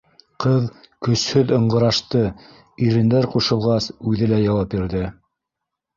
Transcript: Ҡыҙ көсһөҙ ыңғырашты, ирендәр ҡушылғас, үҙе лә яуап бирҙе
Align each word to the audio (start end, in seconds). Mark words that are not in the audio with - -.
Ҡыҙ 0.43 0.63
көсһөҙ 1.07 1.53
ыңғырашты, 1.57 2.21
ирендәр 2.87 3.29
ҡушылғас, 3.35 3.91
үҙе 4.13 4.31
лә 4.33 4.41
яуап 4.49 4.73
бирҙе 4.77 5.05